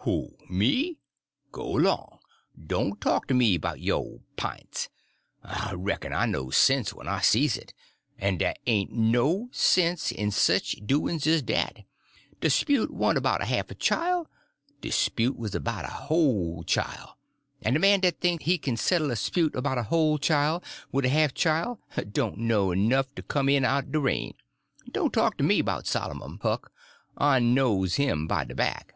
[0.00, 0.36] "Who?
[0.50, 0.98] Me?
[1.52, 2.18] Go 'long.
[2.66, 4.90] Doan' talk to me 'bout yo' pints.
[5.42, 7.72] I reck'n I knows sense when I sees it;
[8.18, 11.86] en dey ain' no sense in sich doin's as dat.
[12.42, 14.24] De 'spute warn't 'bout a half a chile,
[14.82, 17.14] de 'spute was 'bout a whole chile;
[17.62, 20.60] en de man dat think he kin settle a 'spute 'bout a whole chile
[20.92, 21.76] wid a half a chile
[22.12, 24.34] doan' know enough to come in out'n de rain.
[24.92, 26.70] Doan' talk to me 'bout Sollermun, Huck,
[27.16, 28.92] I knows him by de back."